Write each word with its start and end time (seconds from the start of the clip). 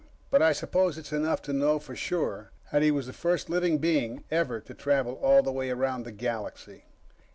But 0.31 0.41
I 0.41 0.51
suppose 0.51 0.97
it's 0.97 1.13
enough 1.13 1.43
to 1.43 1.53
know 1.53 1.77
for 1.77 1.95
sure 1.95 2.49
that 2.71 2.81
he 2.81 2.89
was 2.89 3.05
the 3.05 3.13
first 3.13 3.51
living 3.51 3.77
being 3.77 4.23
ever 4.31 4.59
to 4.59 4.73
travel 4.73 5.13
all 5.21 5.43
the 5.43 5.51
way 5.51 5.69
around 5.69 6.05
the 6.07 6.11
galaxy. 6.11 6.85